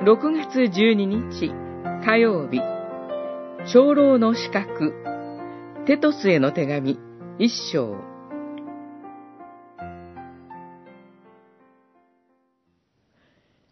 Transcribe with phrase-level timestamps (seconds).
[0.00, 1.50] 6月12日
[2.06, 2.60] 火曜日。
[3.72, 4.94] 長老の資格。
[5.86, 7.00] テトスへの手紙。
[7.40, 7.96] 一章。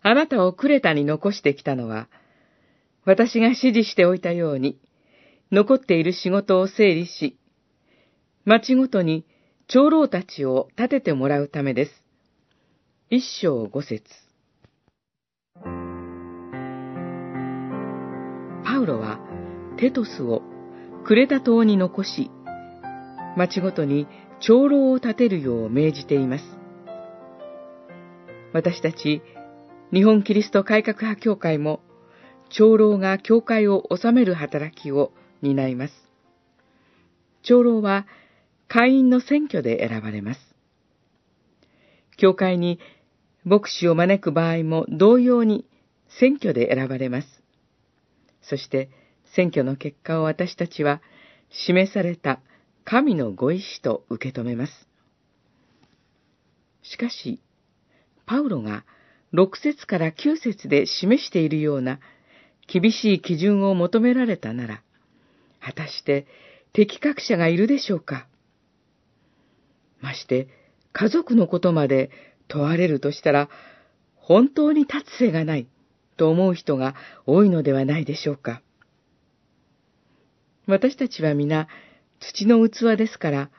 [0.02, 2.08] あなたをクレタに残してきたのは、
[3.04, 4.80] 私が指示しておいたように、
[5.52, 7.38] 残っている仕事を整理し、
[8.44, 9.24] 町ごとに
[9.68, 12.02] 長老たちを立ててもらうためです。
[13.10, 14.25] 一章五節。
[18.76, 19.18] パウロは
[19.78, 20.42] テトスを
[21.06, 22.30] クレタ島に残し、
[23.34, 24.06] 町ごとに
[24.40, 26.44] 長老を立てるよう命じています。
[28.52, 29.22] 私たち
[29.94, 31.80] 日本キリスト改革派協会も
[32.50, 35.94] 長老が教会を治める働きを担います。
[37.44, 38.06] 長老は
[38.68, 40.40] 会員の選挙で選ばれます。
[42.18, 42.78] 教会に
[43.42, 45.64] 牧師を招く場合も同様に
[46.20, 47.45] 選挙で選ばれます。
[48.48, 48.88] そして
[49.34, 51.00] 選挙の結果を私たちは
[51.50, 52.40] 示された
[52.84, 54.72] 神のご意志と受け止めます。
[56.82, 57.40] しかし、
[58.26, 58.84] パウロが
[59.34, 61.98] 6節から9節で示しているような
[62.68, 64.82] 厳しい基準を求められたなら、
[65.60, 66.26] 果たして
[66.72, 68.28] 適格者がいるでしょうか？
[70.00, 70.48] まして、
[70.92, 72.10] 家族のことまで
[72.48, 73.48] 問われるとしたら、
[74.14, 75.68] 本当に立つ瀬がない
[76.16, 76.94] と思う人が
[77.26, 78.62] 多いのではないでしょうか。
[80.66, 81.68] 私たちは皆
[82.20, 83.50] 土の器ですから、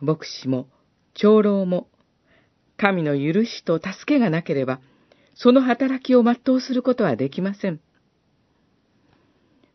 [0.00, 0.68] 牧師も
[1.14, 1.88] 長老も
[2.76, 4.80] 神の許しと助けがなければ、
[5.34, 7.80] その働きを全うすることはできません。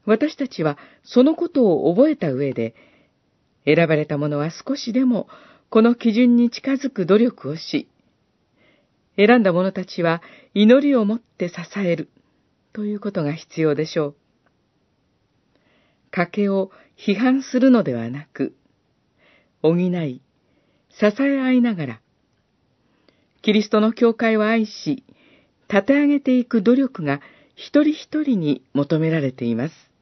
[0.05, 2.75] 私たちはそのことを覚えた上で、
[3.65, 5.27] 選ばれた者は少しでも
[5.69, 7.89] この基準に近づく努力をし、
[9.17, 10.21] 選んだ者たちは
[10.53, 12.09] 祈りをもって支える
[12.73, 14.15] ということが必要でしょう。
[16.11, 18.55] 賭けを批判するのではなく、
[19.61, 20.21] 補い、
[20.89, 22.01] 支え合いながら、
[23.41, 25.03] キリストの教会を愛し、
[25.69, 27.21] 立て上げていく努力が
[27.55, 29.92] 一人一人に求められています。